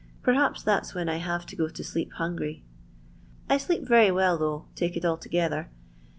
Perhaps 0.23 0.63
that's 0.63 0.95
when 0.95 1.07
I 1.07 1.17
have 1.17 1.45
to 1.45 1.55
go 1.55 1.69
to 1.69 1.83
sleep 1.83 2.13
hungry. 2.13 2.63
I 3.47 3.59
sleep 3.59 3.83
very 3.87 4.09
well, 4.09 4.35
though, 4.39 4.65
take 4.73 4.97
it 4.97 5.05
altogether. 5.05 5.69